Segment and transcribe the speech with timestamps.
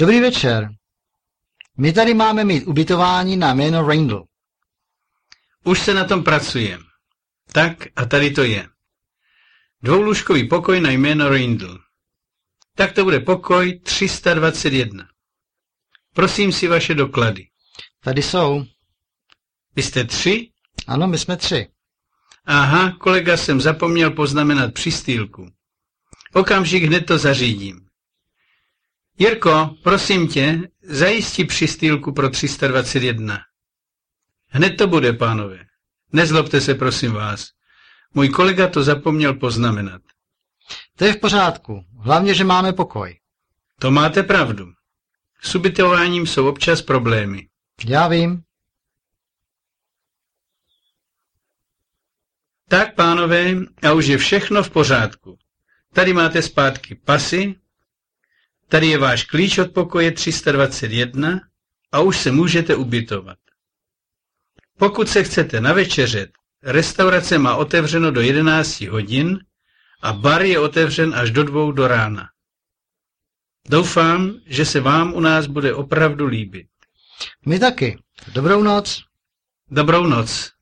[0.00, 0.70] Dobrý večer.
[1.78, 4.26] My tady máme mít ubytování na jméno Randall.
[5.64, 6.78] Už se na tom pracuje.
[7.52, 8.68] Tak a tady to je.
[9.82, 11.78] Dvoulůžkový pokoj na jméno Rindl.
[12.76, 15.08] Tak to bude pokoj 321.
[16.14, 17.48] Prosím si vaše doklady.
[18.04, 18.64] Tady jsou.
[19.76, 20.50] Vy jste tři?
[20.86, 21.68] Ano, my jsme tři.
[22.44, 25.50] Aha, kolega jsem zapomněl poznamenat přistýlku.
[26.32, 27.89] Okamžik hned to zařídím.
[29.22, 33.38] Jirko, prosím tě, zajistí přistýlku pro 321.
[34.48, 35.64] Hned to bude, pánové.
[36.12, 37.48] Nezlobte se, prosím vás.
[38.14, 40.02] Můj kolega to zapomněl poznamenat.
[40.96, 41.84] To je v pořádku.
[41.98, 43.18] Hlavně, že máme pokoj.
[43.80, 44.72] To máte pravdu.
[45.42, 47.48] S ubytováním jsou občas problémy.
[47.86, 48.42] Já vím.
[52.68, 53.54] Tak, pánové,
[53.88, 55.38] a už je všechno v pořádku.
[55.92, 57.54] Tady máte zpátky pasy,
[58.70, 61.40] tady je váš klíč od pokoje 321
[61.92, 63.38] a už se můžete ubytovat.
[64.78, 66.30] Pokud se chcete navečeřet,
[66.62, 69.38] restaurace má otevřeno do 11 hodin
[70.02, 72.28] a bar je otevřen až do dvou do rána.
[73.68, 76.66] Doufám, že se vám u nás bude opravdu líbit.
[77.46, 77.98] My taky.
[78.34, 79.02] Dobrou noc.
[79.70, 80.52] Dobrou noc.